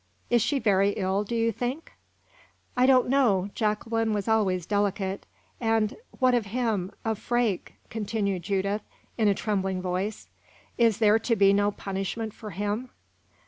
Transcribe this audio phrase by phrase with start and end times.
[0.31, 1.91] Is she very ill, do you think?"
[2.75, 5.27] "I don't know Jacqueline was always delicate.
[5.59, 8.81] And what of him of Freke?" continued Judith,
[9.19, 10.27] in a trembling voice.
[10.75, 12.89] "Is there to be no punishment for him?"